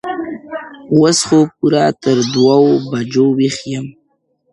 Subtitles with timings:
[0.95, 2.59] اوس خو پوره تر دوو
[2.89, 3.93] بـجــو ويــښ يـــم ـ